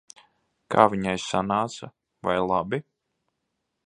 Kā 0.75 0.85
viņai 0.93 1.13
sanāca? 1.25 1.89
Vai 2.29 2.39
labi? 2.47 2.81